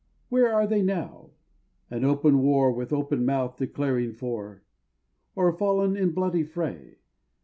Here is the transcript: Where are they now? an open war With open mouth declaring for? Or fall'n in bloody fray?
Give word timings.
Where 0.29 0.51
are 0.51 0.65
they 0.65 0.81
now? 0.81 1.29
an 1.91 2.03
open 2.03 2.39
war 2.39 2.71
With 2.71 2.91
open 2.91 3.23
mouth 3.23 3.57
declaring 3.57 4.13
for? 4.13 4.63
Or 5.35 5.55
fall'n 5.55 5.95
in 5.95 6.09
bloody 6.09 6.41
fray? 6.41 6.97